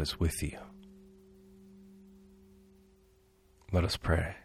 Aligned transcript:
Is 0.00 0.18
with 0.18 0.42
you. 0.42 0.56
Let 3.70 3.84
us 3.84 3.98
pray. 3.98 4.36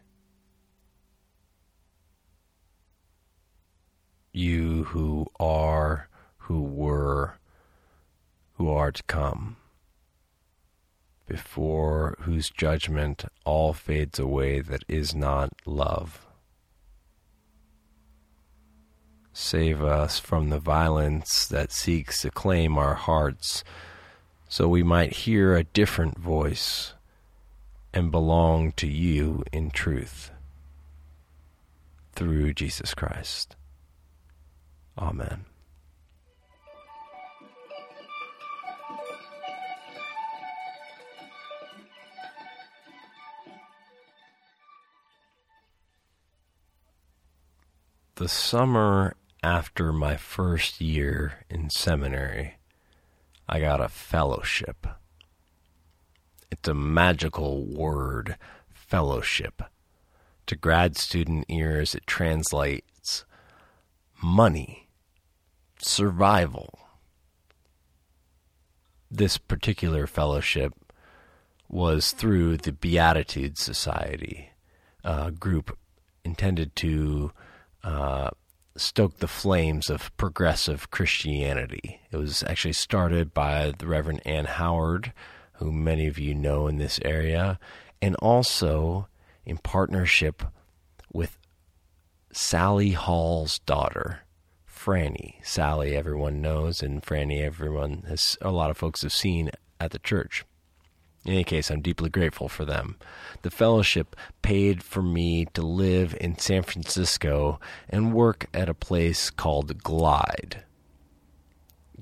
You 4.34 4.84
who 4.84 5.28
are, 5.40 6.10
who 6.40 6.62
were, 6.62 7.38
who 8.56 8.70
are 8.70 8.92
to 8.92 9.02
come, 9.04 9.56
before 11.26 12.18
whose 12.20 12.50
judgment 12.50 13.24
all 13.46 13.72
fades 13.72 14.20
away 14.20 14.60
that 14.60 14.84
is 14.90 15.16
not 15.16 15.54
love. 15.66 16.28
Save 19.32 19.82
us 19.82 20.20
from 20.20 20.50
the 20.50 20.60
violence 20.60 21.48
that 21.48 21.72
seeks 21.72 22.24
to 22.24 22.30
claim 22.30 22.78
our 22.78 22.96
hearts, 22.96 23.64
so 24.48 24.68
we 24.68 24.84
might 24.84 25.14
hear 25.14 25.56
a 25.56 25.64
different 25.64 26.18
voice 26.18 26.94
and 27.94 28.12
belong 28.12 28.72
to 28.74 28.88
you 28.88 29.44
in 29.52 29.72
truth. 29.72 30.32
Through 32.14 32.54
Jesus 32.54 32.94
Christ. 32.94 33.56
Amen. 34.98 35.46
The 48.16 48.30
summer 48.30 49.16
after 49.44 49.92
my 49.92 50.16
first 50.16 50.80
year 50.80 51.44
in 51.50 51.70
seminary, 51.70 52.56
I 53.48 53.60
got 53.60 53.82
a 53.82 53.90
fellowship. 53.90 54.88
It's 56.52 56.68
a 56.68 56.74
magical 56.74 57.64
word, 57.66 58.38
fellowship. 58.74 59.62
To 60.48 60.56
grad 60.56 60.96
student 60.96 61.46
ears, 61.50 61.96
it 61.96 62.08
translates 62.08 63.26
money, 64.22 64.90
survival. 65.80 66.80
This 69.12 69.38
particular 69.38 70.08
fellowship 70.08 70.74
was 71.68 72.12
through 72.12 72.58
the 72.58 72.72
Beatitude 72.72 73.58
Society, 73.58 74.50
a 75.04 75.32
group 75.32 75.78
intended 76.24 76.76
to 76.78 77.32
uh, 77.84 78.32
stoke 78.78 79.18
the 79.18 79.28
flames 79.28 79.90
of 79.90 80.16
progressive 80.18 80.92
Christianity. 80.92 82.02
It 82.12 82.18
was 82.18 82.44
actually 82.44 82.74
started 82.74 83.34
by 83.34 83.74
the 83.78 83.88
Reverend 83.88 84.22
Ann 84.26 84.46
Howard, 84.46 85.14
who 85.54 85.72
many 85.72 86.08
of 86.08 86.20
you 86.20 86.36
know 86.36 86.68
in 86.68 86.78
this 86.78 87.00
area, 87.04 87.60
and 88.02 88.16
also 88.18 89.08
in 89.46 89.58
partnership 89.58 90.44
with 91.14 91.38
Sally 92.32 92.92
Hall's 92.92 93.60
daughter, 93.60 94.22
Franny. 94.70 95.36
Sally, 95.46 95.96
everyone 95.96 96.42
knows, 96.42 96.84
and 96.84 97.02
Franny, 97.02 97.42
everyone 97.42 98.04
has, 98.08 98.38
a 98.42 98.52
lot 98.52 98.70
of 98.70 98.78
folks 98.78 99.04
have 99.04 99.14
seen 99.14 99.52
at 99.80 99.92
the 99.92 100.00
church. 100.00 100.44
In 101.26 101.34
any 101.34 101.44
case, 101.44 101.72
I'm 101.72 101.82
deeply 101.82 102.10
grateful 102.10 102.48
for 102.48 102.66
them. 102.66 102.98
The 103.42 103.50
fellowship 103.50 104.16
paid 104.44 104.84
for 104.84 105.02
me 105.02 105.46
to 105.54 105.64
live 105.64 106.16
in 106.22 106.38
San 106.38 106.62
Francisco 106.62 107.60
and 107.90 108.14
work 108.14 108.46
at 108.54 108.70
a 108.70 108.76
place 108.76 109.32
called 109.32 109.84
Glide. 109.84 110.64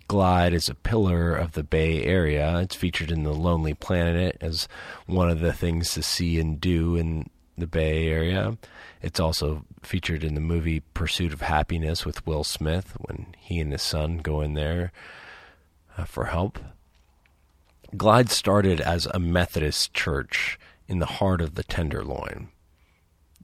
Glide 0.09 0.53
is 0.53 0.67
a 0.67 0.75
pillar 0.75 1.33
of 1.33 1.53
the 1.53 1.63
Bay 1.63 2.03
Area. 2.03 2.59
It's 2.59 2.75
featured 2.75 3.11
in 3.11 3.23
The 3.23 3.33
Lonely 3.33 3.73
Planet 3.73 4.37
as 4.41 4.67
one 5.05 5.29
of 5.29 5.39
the 5.39 5.53
things 5.53 5.93
to 5.93 6.03
see 6.03 6.37
and 6.37 6.59
do 6.59 6.97
in 6.97 7.29
the 7.57 7.67
Bay 7.67 8.09
Area. 8.09 8.57
It's 9.01 9.19
also 9.19 9.65
featured 9.81 10.23
in 10.23 10.35
the 10.35 10.41
movie 10.41 10.81
Pursuit 10.93 11.31
of 11.31 11.41
Happiness 11.41 12.05
with 12.05 12.25
Will 12.27 12.43
Smith 12.43 12.93
when 12.99 13.27
he 13.39 13.59
and 13.59 13.71
his 13.71 13.81
son 13.81 14.17
go 14.17 14.41
in 14.41 14.53
there 14.53 14.91
uh, 15.97 16.03
for 16.03 16.25
help. 16.25 16.59
Glide 17.95 18.31
started 18.31 18.81
as 18.81 19.05
a 19.05 19.19
Methodist 19.19 19.93
church 19.93 20.57
in 20.87 20.97
the 20.99 21.05
heart 21.05 21.41
of 21.41 21.55
the 21.55 21.63
Tenderloin. 21.63 22.49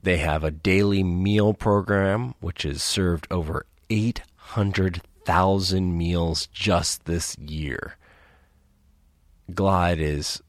They 0.02 0.16
have 0.18 0.42
a 0.42 0.50
daily 0.50 1.04
meal 1.04 1.54
program, 1.54 2.34
which 2.40 2.64
has 2.64 2.82
served 2.82 3.28
over 3.30 3.64
800,000 3.90 5.96
meals 5.96 6.48
just 6.48 7.04
this 7.04 7.38
year. 7.38 7.96
Glide 9.54 10.00
is 10.00 10.42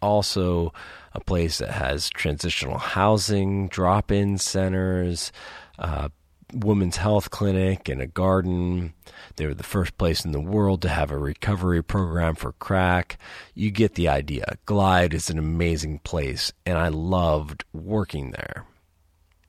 also 0.00 0.72
a 1.12 1.18
place 1.20 1.58
that 1.58 1.72
has 1.72 2.08
transitional 2.10 2.78
housing, 2.78 3.66
drop 3.68 4.12
in 4.12 4.38
centers, 4.38 5.32
uh, 5.78 6.08
women's 6.52 6.96
health 6.96 7.30
clinic, 7.30 7.88
and 7.88 8.00
a 8.00 8.06
garden. 8.06 8.94
They 9.36 9.46
were 9.46 9.54
the 9.54 9.62
first 9.62 9.96
place 9.98 10.24
in 10.24 10.32
the 10.32 10.40
world 10.40 10.82
to 10.82 10.88
have 10.88 11.10
a 11.10 11.18
recovery 11.18 11.82
program 11.82 12.34
for 12.34 12.52
crack. 12.52 13.18
You 13.54 13.70
get 13.70 13.94
the 13.94 14.08
idea. 14.08 14.56
Glide 14.66 15.14
is 15.14 15.30
an 15.30 15.38
amazing 15.38 16.00
place, 16.00 16.52
and 16.66 16.78
I 16.78 16.88
loved 16.88 17.64
working 17.72 18.30
there. 18.32 18.66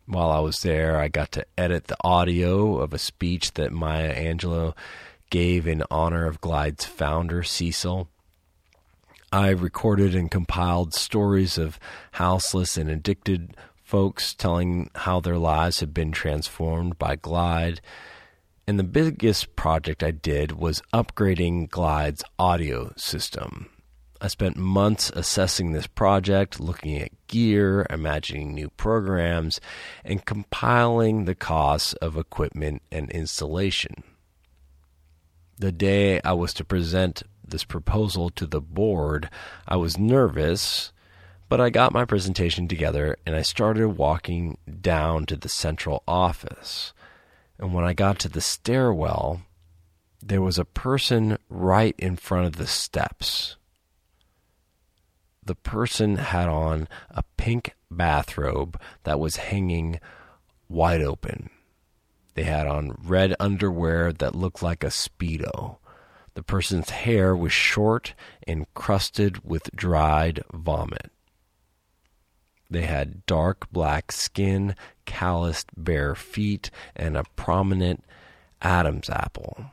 While 0.05 0.31
I 0.31 0.39
was 0.39 0.61
there, 0.61 0.97
I 0.99 1.07
got 1.07 1.31
to 1.33 1.45
edit 1.57 1.85
the 1.85 1.97
audio 2.03 2.77
of 2.79 2.93
a 2.93 2.97
speech 2.97 3.53
that 3.53 3.71
Maya 3.71 4.13
Angelou 4.13 4.75
gave 5.29 5.65
in 5.65 5.83
honor 5.89 6.25
of 6.25 6.41
Glide's 6.41 6.85
founder, 6.85 7.43
Cecil. 7.43 8.09
I 9.31 9.49
recorded 9.49 10.13
and 10.13 10.29
compiled 10.29 10.93
stories 10.93 11.57
of 11.57 11.79
houseless 12.13 12.75
and 12.75 12.89
addicted 12.89 13.55
folks 13.91 14.33
telling 14.33 14.89
how 14.95 15.19
their 15.19 15.37
lives 15.37 15.81
have 15.81 15.93
been 15.93 16.13
transformed 16.13 16.97
by 16.97 17.13
Glide. 17.13 17.81
And 18.65 18.79
the 18.79 18.85
biggest 18.85 19.57
project 19.57 20.01
I 20.01 20.11
did 20.11 20.53
was 20.53 20.81
upgrading 20.93 21.69
Glide's 21.71 22.23
audio 22.39 22.93
system. 22.95 23.69
I 24.21 24.29
spent 24.29 24.55
months 24.55 25.11
assessing 25.13 25.73
this 25.73 25.87
project, 25.87 26.57
looking 26.57 27.01
at 27.01 27.27
gear, 27.27 27.85
imagining 27.89 28.53
new 28.53 28.69
programs, 28.69 29.59
and 30.05 30.23
compiling 30.23 31.25
the 31.25 31.35
costs 31.35 31.91
of 31.95 32.15
equipment 32.15 32.83
and 32.93 33.11
installation. 33.11 34.03
The 35.59 35.73
day 35.73 36.21
I 36.21 36.31
was 36.31 36.53
to 36.53 36.63
present 36.63 37.23
this 37.45 37.65
proposal 37.65 38.29
to 38.29 38.45
the 38.45 38.61
board, 38.61 39.29
I 39.67 39.75
was 39.75 39.97
nervous 39.97 40.93
but 41.51 41.59
I 41.59 41.69
got 41.69 41.91
my 41.91 42.05
presentation 42.05 42.69
together 42.69 43.17
and 43.25 43.35
I 43.35 43.41
started 43.41 43.97
walking 43.97 44.57
down 44.79 45.25
to 45.25 45.35
the 45.35 45.49
central 45.49 46.01
office. 46.07 46.93
And 47.59 47.73
when 47.73 47.83
I 47.83 47.91
got 47.91 48.19
to 48.19 48.29
the 48.29 48.39
stairwell, 48.39 49.41
there 50.23 50.41
was 50.41 50.57
a 50.57 50.63
person 50.63 51.37
right 51.49 51.93
in 51.97 52.15
front 52.15 52.45
of 52.47 52.55
the 52.55 52.67
steps. 52.67 53.57
The 55.43 55.55
person 55.55 56.15
had 56.15 56.47
on 56.47 56.87
a 57.09 57.23
pink 57.35 57.75
bathrobe 57.91 58.79
that 59.03 59.19
was 59.19 59.35
hanging 59.35 59.99
wide 60.69 61.01
open. 61.01 61.49
They 62.33 62.43
had 62.43 62.65
on 62.65 62.95
red 63.03 63.35
underwear 63.41 64.13
that 64.13 64.35
looked 64.35 64.63
like 64.63 64.85
a 64.85 64.87
Speedo. 64.87 65.79
The 66.33 66.43
person's 66.43 66.91
hair 66.91 67.35
was 67.35 67.51
short 67.51 68.13
and 68.47 68.73
crusted 68.73 69.43
with 69.43 69.69
dried 69.75 70.45
vomit. 70.53 71.11
They 72.71 72.83
had 72.83 73.25
dark 73.25 73.69
black 73.69 74.13
skin, 74.13 74.75
calloused 75.05 75.69
bare 75.75 76.15
feet, 76.15 76.71
and 76.95 77.17
a 77.17 77.25
prominent 77.35 78.05
Adam's 78.61 79.09
apple. 79.09 79.65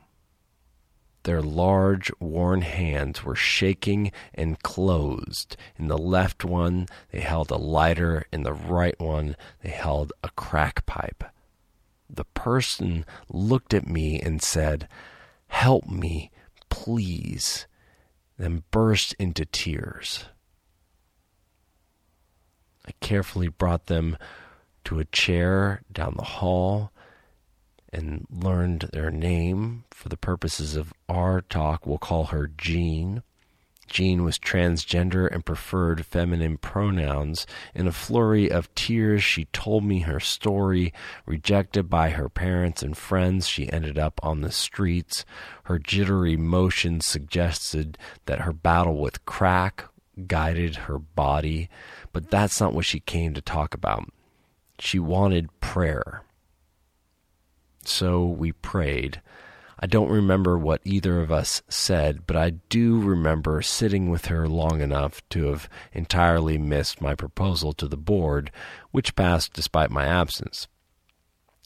Their 1.23 1.41
large, 1.41 2.11
worn 2.19 2.63
hands 2.63 3.23
were 3.23 3.37
shaking 3.37 4.11
and 4.35 4.61
closed. 4.61 5.57
In 5.77 5.87
the 5.87 5.97
left 5.97 6.45
one, 6.45 6.89
they 7.13 7.21
held 7.21 7.53
a 7.53 7.57
lighter. 7.57 8.27
In 8.33 8.43
the 8.43 8.53
right 8.53 8.99
one, 8.99 9.37
they 9.63 9.71
held 9.71 10.13
a 10.25 10.31
crack 10.31 10.85
pipe. 10.85 11.23
The 12.11 12.25
person 12.25 13.07
looked 13.29 13.75
at 13.75 13.87
me 13.87 14.21
and 14.21 14.43
said, 14.43 14.89
Help 15.47 15.87
me, 15.87 16.33
please, 16.69 17.69
then 18.39 18.65
burst 18.73 19.15
into 19.21 19.45
tears. 19.45 20.25
I 22.89 22.93
carefully 23.01 23.49
brought 23.49 23.87
them 23.87 24.17
to 24.85 24.99
a 24.99 25.05
chair 25.05 25.83
down 25.93 26.15
the 26.17 26.25
hall 26.25 26.91
and 27.93 28.27
learned 28.31 28.89
their 28.95 29.11
name 29.11 29.85
for 29.91 30.09
the 30.09 30.17
purposes 30.17 30.75
of 30.75 30.95
our 31.07 31.43
talk. 31.43 31.87
We'll 31.87 31.99
call 31.99 32.27
her 32.27 32.47
Jean. 32.47 33.23
Jean 33.89 34.25
was 34.25 34.39
transgender 34.39 35.31
and 35.31 35.45
preferred 35.45 36.07
feminine 36.07 36.57
pronouns. 36.57 37.47
In 37.75 37.87
a 37.87 37.93
flurry 37.93 38.51
of 38.51 38.75
tears, 38.75 39.23
she 39.23 39.47
told 39.47 39.85
me 39.85 40.01
her 40.01 40.21
story. 40.21 40.95
Rejected 41.27 41.91
by 41.91 42.11
her 42.11 42.31
parents 42.31 42.83
and 42.83 42.97
friends, 42.97 43.47
she 43.47 43.71
ended 43.71 43.99
up 43.99 44.19
on 44.23 44.41
the 44.41 44.53
streets. 44.53 45.27
Her 45.65 45.79
jittery 45.79 46.39
motion 46.39 47.03
suggested 47.03 47.99
that 48.25 48.41
her 48.41 48.53
battle 48.55 48.99
with 48.99 49.27
crack 49.27 49.85
guided 50.27 50.77
her 50.77 50.99
body, 50.99 51.69
but 52.13 52.31
that's 52.31 52.61
not 52.61 52.75
what 52.75 52.85
she 52.85 53.01
came 53.01 53.35
to 53.35 53.41
talk 53.41 53.75
about. 53.75 54.11
She 54.79 54.99
wanted 54.99 55.61
prayer. 55.61 56.23
So 57.85 58.27
we 58.27 58.53
prayed. 58.53 59.21
I 59.81 59.87
don't 59.87 60.11
remember 60.11 60.59
what 60.59 60.81
either 60.85 61.21
of 61.21 61.31
us 61.31 61.63
said, 61.69 62.27
but 62.27 62.37
I 62.37 62.51
do 62.69 63.01
remember 63.01 63.63
sitting 63.63 64.11
with 64.11 64.27
her 64.27 64.49
long 64.49 64.81
enough 64.81 65.27
to 65.31 65.45
have 65.47 65.69
entirely 65.93 66.59
missed 66.59 67.01
my 67.01 67.15
proposal 67.15 67.73
to 67.75 67.87
the 67.87 67.97
board, 67.97 68.51
which 68.91 69.15
passed 69.15 69.53
despite 69.53 69.91
my 69.91 70.05
absence. 70.05 70.67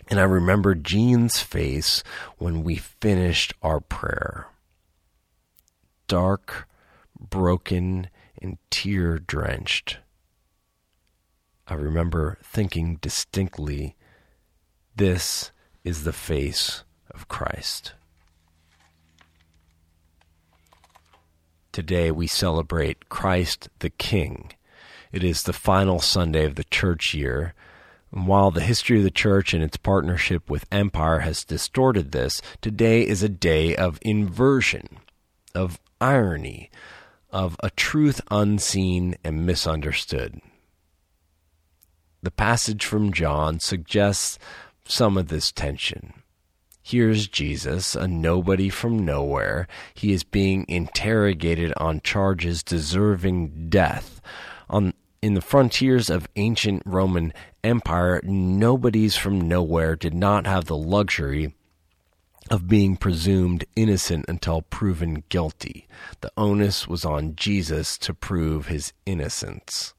And 0.08 0.20
I 0.20 0.24
remember 0.24 0.74
Jean's 0.74 1.40
face 1.40 2.02
when 2.36 2.62
we 2.62 2.76
finished 2.76 3.54
our 3.62 3.80
prayer. 3.80 4.46
Dark, 6.06 6.68
broken, 7.18 8.10
and 8.42 8.58
tear 8.70 9.18
drenched. 9.18 9.98
I 11.66 11.74
remember 11.74 12.38
thinking 12.42 12.96
distinctly, 12.96 13.96
this 14.96 15.52
is 15.84 16.04
the 16.04 16.12
face 16.12 16.84
of 17.10 17.28
Christ. 17.28 17.94
Today 21.70 22.10
we 22.10 22.26
celebrate 22.26 23.08
Christ 23.08 23.70
the 23.78 23.88
King. 23.88 24.52
It 25.12 25.24
is 25.24 25.44
the 25.44 25.54
final 25.54 26.00
Sunday 26.00 26.44
of 26.44 26.56
the 26.56 26.64
church 26.64 27.14
year. 27.14 27.54
And 28.10 28.26
while 28.26 28.50
the 28.50 28.60
history 28.60 28.98
of 28.98 29.04
the 29.04 29.10
church 29.10 29.54
and 29.54 29.62
its 29.62 29.78
partnership 29.78 30.50
with 30.50 30.66
empire 30.70 31.20
has 31.20 31.44
distorted 31.44 32.12
this, 32.12 32.42
today 32.60 33.06
is 33.06 33.22
a 33.22 33.28
day 33.28 33.74
of 33.74 33.98
inversion, 34.02 34.98
of 35.54 35.80
irony, 36.00 36.70
of 37.32 37.56
a 37.62 37.70
truth 37.70 38.20
unseen 38.30 39.16
and 39.24 39.46
misunderstood. 39.46 40.40
The 42.22 42.30
passage 42.30 42.84
from 42.84 43.12
John 43.12 43.58
suggests 43.58 44.38
some 44.84 45.16
of 45.16 45.28
this 45.28 45.50
tension. 45.50 46.12
Here's 46.82 47.28
Jesus, 47.28 47.94
a 47.94 48.08
nobody 48.08 48.68
from 48.68 49.04
nowhere. 49.04 49.68
He 49.94 50.12
is 50.12 50.24
being 50.24 50.64
interrogated 50.68 51.72
on 51.76 52.00
charges 52.00 52.62
deserving 52.62 53.68
death. 53.68 54.20
On 54.68 54.92
in 55.22 55.34
the 55.34 55.40
frontiers 55.40 56.10
of 56.10 56.28
ancient 56.34 56.82
Roman 56.84 57.32
Empire, 57.62 58.20
nobodies 58.24 59.16
from 59.16 59.40
nowhere 59.40 59.94
did 59.94 60.14
not 60.14 60.46
have 60.46 60.64
the 60.64 60.76
luxury 60.76 61.54
of 62.50 62.68
being 62.68 62.96
presumed 62.96 63.64
innocent 63.76 64.24
until 64.28 64.62
proven 64.62 65.24
guilty. 65.28 65.86
The 66.20 66.32
onus 66.36 66.88
was 66.88 67.04
on 67.04 67.36
Jesus 67.36 67.96
to 67.98 68.14
prove 68.14 68.66
his 68.66 68.92
innocence. 69.06 69.94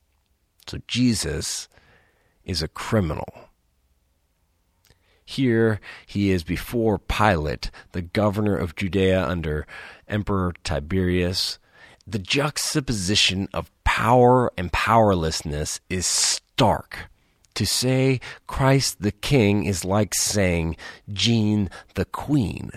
So 0.67 0.79
Jesus 0.87 1.67
is 2.43 2.61
a 2.61 2.67
criminal. 2.67 3.49
Here 5.25 5.79
he 6.05 6.31
is 6.31 6.43
before 6.43 6.99
Pilate, 6.99 7.71
the 7.93 8.01
governor 8.01 8.57
of 8.57 8.75
Judea 8.75 9.25
under 9.25 9.65
Emperor 10.07 10.53
Tiberius. 10.63 11.59
The 12.05 12.19
juxtaposition 12.19 13.47
of 13.53 13.71
power 13.85 14.51
and 14.57 14.71
powerlessness 14.71 15.79
is 15.89 16.05
stark. 16.05 17.09
To 17.55 17.65
say 17.65 18.19
Christ 18.47 19.01
the 19.01 19.11
King 19.11 19.65
is 19.65 19.85
like 19.85 20.13
saying 20.13 20.75
Jean 21.11 21.69
the 21.95 22.05
Queen. 22.05 22.71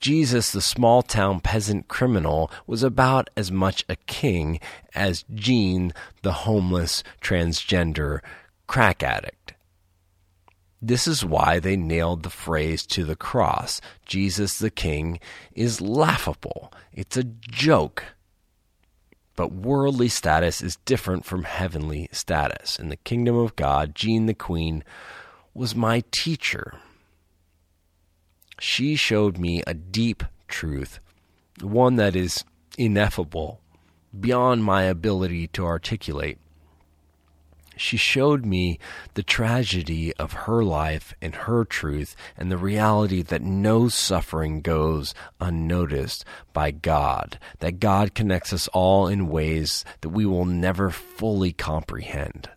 Jesus, 0.00 0.50
the 0.50 0.60
small 0.60 1.02
town 1.02 1.38
peasant 1.40 1.86
criminal, 1.86 2.50
was 2.66 2.82
about 2.82 3.30
as 3.36 3.52
much 3.52 3.84
a 3.88 3.94
king 3.94 4.58
as 4.96 5.24
Jean, 5.32 5.92
the 6.22 6.32
homeless 6.32 7.04
transgender 7.20 8.18
crack 8.66 9.04
addict. 9.04 9.54
This 10.84 11.06
is 11.06 11.24
why 11.24 11.60
they 11.60 11.76
nailed 11.76 12.24
the 12.24 12.30
phrase 12.30 12.84
to 12.86 13.04
the 13.04 13.14
cross 13.14 13.80
Jesus 14.04 14.58
the 14.58 14.70
King 14.70 15.20
is 15.54 15.80
laughable. 15.80 16.72
It's 16.92 17.16
a 17.16 17.22
joke. 17.22 18.04
But 19.34 19.52
worldly 19.52 20.08
status 20.08 20.62
is 20.62 20.76
different 20.84 21.24
from 21.24 21.44
heavenly 21.44 22.08
status. 22.12 22.78
In 22.78 22.88
the 22.88 22.96
kingdom 22.96 23.36
of 23.36 23.56
God, 23.56 23.94
Jean 23.94 24.26
the 24.26 24.34
Queen 24.34 24.84
was 25.54 25.74
my 25.74 26.02
teacher. 26.10 26.74
She 28.58 28.94
showed 28.96 29.38
me 29.38 29.62
a 29.66 29.74
deep 29.74 30.22
truth, 30.48 31.00
one 31.60 31.96
that 31.96 32.14
is 32.14 32.44
ineffable, 32.76 33.60
beyond 34.18 34.64
my 34.64 34.82
ability 34.82 35.48
to 35.48 35.64
articulate 35.64 36.38
she 37.76 37.96
showed 37.96 38.44
me 38.44 38.78
the 39.14 39.22
tragedy 39.22 40.14
of 40.14 40.32
her 40.32 40.64
life 40.64 41.14
and 41.20 41.34
her 41.34 41.64
truth 41.64 42.14
and 42.36 42.50
the 42.50 42.56
reality 42.56 43.22
that 43.22 43.42
no 43.42 43.88
suffering 43.88 44.60
goes 44.60 45.14
unnoticed 45.40 46.24
by 46.52 46.70
God, 46.70 47.38
that 47.60 47.80
God 47.80 48.14
connects 48.14 48.52
us 48.52 48.68
all 48.68 49.06
in 49.06 49.28
ways 49.28 49.84
that 50.00 50.10
we 50.10 50.26
will 50.26 50.44
never 50.44 50.90
fully 50.90 51.52
comprehend. 51.52 52.50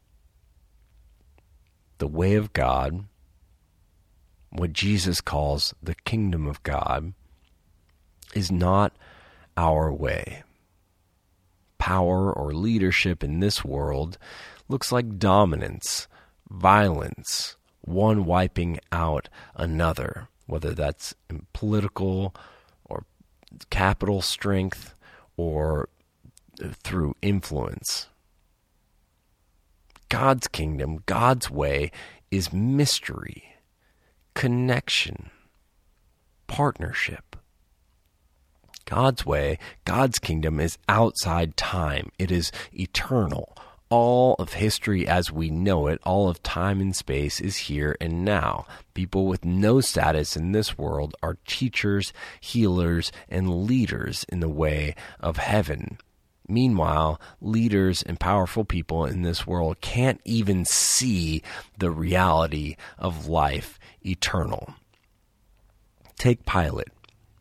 The 1.98 2.08
way 2.08 2.36
of 2.36 2.54
God, 2.54 3.06
what 4.50 4.74
Jesus 4.74 5.22
calls 5.22 5.74
the 5.82 5.96
kingdom 5.96 6.48
of 6.48 6.62
God, 6.64 7.14
is 8.34 8.52
not 8.52 8.94
our 9.58 9.92
way. 9.92 10.44
Power 11.86 12.34
or 12.34 12.52
leadership 12.52 13.24
in 13.24 13.42
this 13.42 13.64
world 13.64 14.18
looks 14.68 14.92
like 14.92 15.20
dominance, 15.20 16.08
violence, 16.50 17.58
one 17.82 18.26
wiping 18.26 18.80
out 18.92 19.30
another, 19.54 20.28
whether 20.48 20.74
that's 20.74 21.14
political 21.54 22.34
or 22.86 23.06
capital 23.70 24.24
strength 24.24 24.96
or 25.38 25.88
through 26.82 27.14
influence. 27.22 28.08
God's 30.10 30.48
kingdom, 30.48 31.04
God's 31.06 31.52
way, 31.52 31.92
is 32.32 32.52
mystery, 32.52 33.44
connection, 34.34 35.30
partnership. 36.48 37.35
God's 38.86 39.26
way, 39.26 39.58
God's 39.84 40.20
kingdom 40.20 40.60
is 40.60 40.78
outside 40.88 41.58
time. 41.58 42.12
It 42.20 42.32
is 42.32 42.52
eternal, 42.74 43.56
all 43.90 44.36
of 44.36 44.54
history 44.54 45.08
as 45.08 45.32
we 45.32 45.50
know 45.50 45.88
it, 45.88 46.00
all 46.04 46.30
of 46.30 46.44
time 46.44 46.80
and 46.80 46.96
space 46.96 47.40
is 47.40 47.58
here 47.58 47.98
and 48.00 48.24
now. 48.24 48.66
People 48.94 49.26
with 49.26 49.44
no 49.44 49.82
status 49.82 50.38
in 50.38 50.52
this 50.52 50.78
world 50.78 51.16
are 51.24 51.38
teachers, 51.48 52.14
healers, 52.40 53.12
and 53.30 53.66
leaders 53.66 54.26
in 54.30 54.40
the 54.40 54.50
way 54.50 54.96
of 55.20 55.38
heaven. 55.38 55.98
Meanwhile, 56.48 57.20
leaders 57.42 58.04
and 58.04 58.20
powerful 58.20 58.66
people 58.66 59.06
in 59.06 59.24
this 59.24 59.48
world 59.48 59.82
can't 59.82 60.22
even 60.26 60.64
see 60.64 61.42
the 61.80 61.90
reality 61.90 62.76
of 63.00 63.28
life 63.28 63.80
eternal. 64.06 64.76
Take 66.18 66.46
Pilate. 66.46 66.90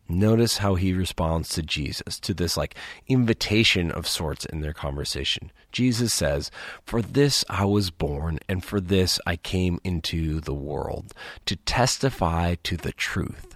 Notice 0.07 0.57
how 0.57 0.75
he 0.75 0.93
responds 0.93 1.49
to 1.49 1.63
Jesus, 1.63 2.19
to 2.19 2.33
this 2.33 2.55
like 2.55 2.75
invitation 3.07 3.89
of 3.89 4.07
sorts 4.07 4.45
in 4.45 4.61
their 4.61 4.73
conversation. 4.73 5.51
Jesus 5.71 6.13
says, 6.13 6.51
For 6.85 7.01
this 7.01 7.43
I 7.49 7.65
was 7.65 7.89
born, 7.89 8.39
and 8.47 8.63
for 8.63 8.79
this 8.79 9.19
I 9.25 9.35
came 9.35 9.79
into 9.83 10.41
the 10.41 10.53
world, 10.53 11.13
to 11.45 11.55
testify 11.55 12.55
to 12.63 12.77
the 12.77 12.91
truth. 12.91 13.55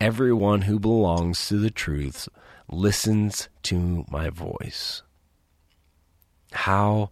Everyone 0.00 0.62
who 0.62 0.80
belongs 0.80 1.46
to 1.48 1.58
the 1.58 1.70
truth 1.70 2.28
listens 2.68 3.48
to 3.62 4.04
my 4.10 4.28
voice. 4.28 5.02
How 6.52 7.10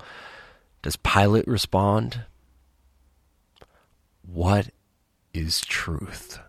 does 0.83 0.97
Pilate 0.97 1.47
respond? 1.47 2.25
What 4.23 4.71
is 5.33 5.61
truth? 5.61 6.41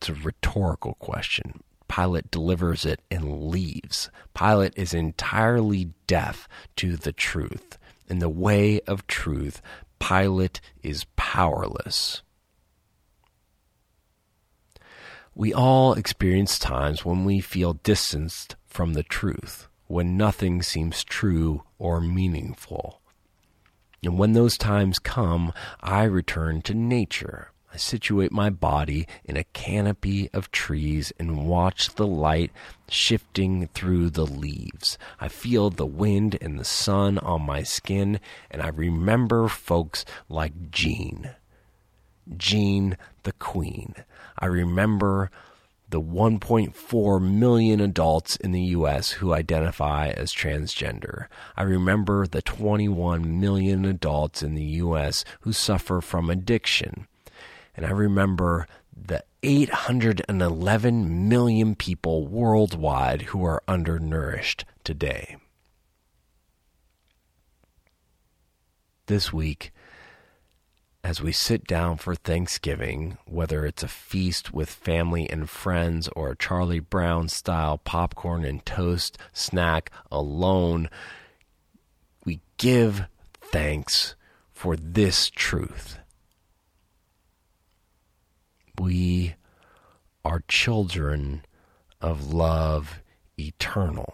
It's 0.00 0.08
a 0.08 0.14
rhetorical 0.14 0.94
question. 0.94 1.62
Pilate 1.86 2.30
delivers 2.30 2.86
it 2.86 3.02
and 3.10 3.50
leaves. 3.50 4.10
Pilate 4.32 4.72
is 4.74 4.94
entirely 4.94 5.92
deaf 6.06 6.48
to 6.76 6.96
the 6.96 7.12
truth. 7.12 7.76
In 8.08 8.18
the 8.18 8.30
way 8.30 8.80
of 8.86 9.06
truth, 9.06 9.60
Pilate 9.98 10.62
is 10.82 11.04
powerless. 11.16 12.22
We 15.34 15.52
all 15.52 15.92
experience 15.92 16.58
times 16.58 17.04
when 17.04 17.26
we 17.26 17.40
feel 17.40 17.74
distanced 17.74 18.56
from 18.66 18.94
the 18.94 19.02
truth 19.02 19.68
when 19.86 20.16
nothing 20.16 20.62
seems 20.62 21.04
true 21.04 21.64
or 21.78 22.00
meaningful. 22.00 23.02
And 24.02 24.18
when 24.18 24.32
those 24.32 24.56
times 24.56 24.98
come, 24.98 25.52
I 25.82 26.04
return 26.04 26.62
to 26.62 26.74
nature. 26.74 27.50
I 27.72 27.76
situate 27.76 28.32
my 28.32 28.50
body 28.50 29.06
in 29.24 29.36
a 29.36 29.44
canopy 29.44 30.28
of 30.32 30.50
trees 30.50 31.12
and 31.18 31.46
watch 31.46 31.94
the 31.94 32.06
light 32.06 32.50
shifting 32.88 33.68
through 33.68 34.10
the 34.10 34.26
leaves. 34.26 34.98
I 35.20 35.28
feel 35.28 35.70
the 35.70 35.86
wind 35.86 36.36
and 36.40 36.58
the 36.58 36.64
sun 36.64 37.18
on 37.18 37.42
my 37.42 37.62
skin, 37.62 38.18
and 38.50 38.60
I 38.60 38.68
remember 38.68 39.46
folks 39.46 40.04
like 40.28 40.70
Jean. 40.70 41.30
Jean 42.36 42.96
the 43.22 43.32
Queen. 43.32 43.94
I 44.38 44.46
remember 44.46 45.30
the 45.90 46.00
1.4 46.00 47.20
million 47.22 47.80
adults 47.80 48.36
in 48.36 48.52
the 48.52 48.62
U.S. 48.62 49.12
who 49.12 49.34
identify 49.34 50.08
as 50.08 50.32
transgender. 50.32 51.26
I 51.56 51.62
remember 51.62 52.26
the 52.26 52.42
21 52.42 53.40
million 53.40 53.84
adults 53.84 54.42
in 54.42 54.54
the 54.54 54.64
U.S. 54.64 55.24
who 55.40 55.52
suffer 55.52 56.00
from 56.00 56.30
addiction. 56.30 57.08
And 57.76 57.86
I 57.86 57.90
remember 57.90 58.66
the 58.94 59.24
811 59.42 61.28
million 61.28 61.74
people 61.74 62.26
worldwide 62.26 63.22
who 63.22 63.44
are 63.44 63.62
undernourished 63.66 64.64
today. 64.84 65.36
This 69.06 69.32
week, 69.32 69.72
as 71.02 71.22
we 71.22 71.32
sit 71.32 71.66
down 71.66 71.96
for 71.96 72.14
Thanksgiving, 72.14 73.16
whether 73.24 73.64
it's 73.64 73.82
a 73.82 73.88
feast 73.88 74.52
with 74.52 74.68
family 74.68 75.28
and 75.28 75.48
friends 75.48 76.08
or 76.14 76.30
a 76.30 76.36
Charlie 76.36 76.80
Brown 76.80 77.28
style 77.28 77.78
popcorn 77.78 78.44
and 78.44 78.64
toast 78.66 79.16
snack 79.32 79.90
alone, 80.12 80.90
we 82.24 82.40
give 82.58 83.06
thanks 83.40 84.14
for 84.52 84.76
this 84.76 85.30
truth. 85.30 85.99
We 88.80 89.34
are 90.24 90.42
children 90.48 91.44
of 92.00 92.32
love 92.32 93.02
eternal, 93.38 94.10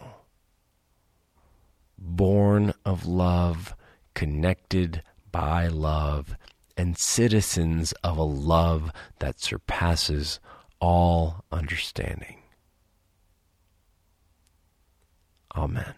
born 1.97 2.75
of 2.85 3.07
love, 3.07 3.77
connected 4.15 5.05
by 5.31 5.69
love 5.69 6.37
and 6.77 6.99
citizens 6.99 7.93
of 8.03 8.19
a 8.19 8.25
love 8.25 8.91
that 9.21 9.39
surpasses 9.39 10.41
all 10.81 11.45
understanding. 11.53 12.39
Amen. 15.55 15.95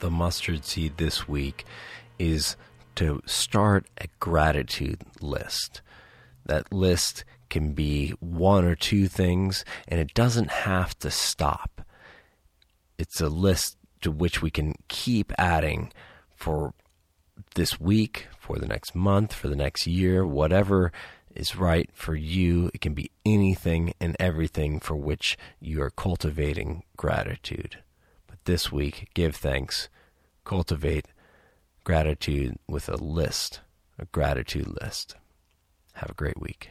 The 0.00 0.10
mustard 0.10 0.64
seed 0.64 0.96
this 0.96 1.26
week 1.26 1.64
is 2.18 2.56
to 2.94 3.20
start 3.26 3.86
a 4.00 4.06
gratitude 4.20 5.02
list. 5.20 5.82
That 6.46 6.72
list 6.72 7.24
can 7.50 7.72
be 7.72 8.10
one 8.20 8.64
or 8.64 8.74
two 8.74 9.08
things, 9.08 9.64
and 9.88 9.98
it 10.00 10.14
doesn't 10.14 10.50
have 10.50 10.98
to 11.00 11.10
stop. 11.10 11.82
It's 12.98 13.20
a 13.20 13.28
list 13.28 13.76
to 14.02 14.10
which 14.10 14.42
we 14.42 14.50
can 14.50 14.74
keep 14.88 15.32
adding 15.38 15.92
for 16.34 16.74
this 17.54 17.80
week, 17.80 18.28
for 18.38 18.58
the 18.58 18.66
next 18.66 18.94
month, 18.94 19.32
for 19.32 19.48
the 19.48 19.56
next 19.56 19.86
year, 19.86 20.26
whatever 20.26 20.92
is 21.34 21.56
right 21.56 21.90
for 21.92 22.14
you. 22.14 22.70
It 22.74 22.80
can 22.80 22.94
be 22.94 23.10
anything 23.24 23.94
and 24.00 24.16
everything 24.20 24.80
for 24.80 24.96
which 24.96 25.36
you 25.60 25.82
are 25.82 25.90
cultivating 25.90 26.84
gratitude. 26.96 27.78
This 28.48 28.72
week, 28.72 29.10
give 29.12 29.36
thanks, 29.36 29.90
cultivate 30.42 31.08
gratitude 31.84 32.56
with 32.66 32.88
a 32.88 32.96
list, 32.96 33.60
a 33.98 34.06
gratitude 34.06 34.74
list. 34.80 35.16
Have 35.92 36.08
a 36.08 36.14
great 36.14 36.40
week. 36.40 36.70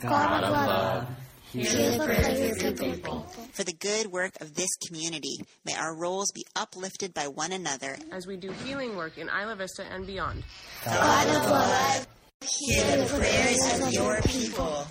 God 0.00 0.44
of 0.44 0.50
love, 0.50 1.08
hear 1.52 1.90
the 1.90 2.04
prayers 2.04 2.62
of 2.62 2.62
your 2.62 2.94
people. 2.94 3.20
For 3.52 3.64
the 3.64 3.72
good 3.74 4.06
work 4.06 4.40
of 4.40 4.54
this 4.54 4.70
community, 4.86 5.38
may 5.64 5.74
our 5.74 5.94
roles 5.94 6.30
be 6.32 6.44
uplifted 6.56 7.12
by 7.12 7.28
one 7.28 7.52
another 7.52 7.96
as 8.10 8.26
we 8.26 8.36
do 8.36 8.50
healing 8.64 8.96
work 8.96 9.18
in 9.18 9.28
Isla 9.28 9.56
Vista 9.56 9.84
and 9.84 10.06
beyond. 10.06 10.42
God 10.84 11.28
of 11.28 11.50
love, 11.50 12.06
hear 12.40 12.96
the 12.96 13.06
prayers 13.06 13.80
of 13.80 13.92
your 13.92 14.22
people. 14.22 14.86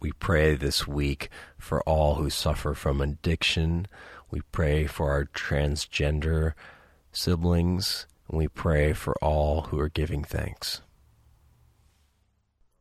We 0.00 0.12
pray 0.12 0.54
this 0.54 0.86
week 0.86 1.28
for 1.58 1.82
all 1.82 2.14
who 2.14 2.30
suffer 2.30 2.74
from 2.74 3.00
addiction. 3.00 3.88
We 4.30 4.42
pray 4.52 4.86
for 4.86 5.10
our 5.10 5.24
transgender 5.24 6.52
siblings. 7.10 8.06
And 8.28 8.38
we 8.38 8.46
pray 8.46 8.92
for 8.92 9.16
all 9.22 9.62
who 9.62 9.80
are 9.80 9.88
giving 9.88 10.22
thanks. 10.22 10.82